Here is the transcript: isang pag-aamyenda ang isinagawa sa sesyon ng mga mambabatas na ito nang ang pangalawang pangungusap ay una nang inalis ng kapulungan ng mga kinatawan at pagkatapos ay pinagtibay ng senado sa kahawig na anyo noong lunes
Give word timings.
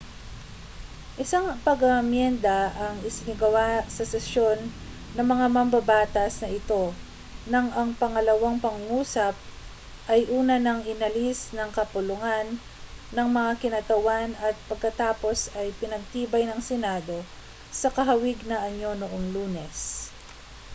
isang 1.23 1.45
pag-aamyenda 1.67 2.59
ang 2.83 2.97
isinagawa 3.09 3.67
sa 3.95 4.01
sesyon 4.13 4.57
ng 5.15 5.21
mga 5.33 5.45
mambabatas 5.57 6.33
na 6.41 6.49
ito 6.59 6.83
nang 7.51 7.67
ang 7.79 7.89
pangalawang 8.01 8.57
pangungusap 8.65 9.35
ay 10.11 10.21
una 10.39 10.55
nang 10.65 10.81
inalis 10.93 11.39
ng 11.57 11.69
kapulungan 11.77 12.45
ng 13.15 13.27
mga 13.37 13.51
kinatawan 13.61 14.29
at 14.47 14.55
pagkatapos 14.69 15.37
ay 15.59 15.67
pinagtibay 15.81 16.43
ng 16.49 16.59
senado 16.69 17.17
sa 17.79 17.89
kahawig 17.97 18.39
na 18.49 18.57
anyo 18.69 18.91
noong 19.01 19.25
lunes 19.37 19.77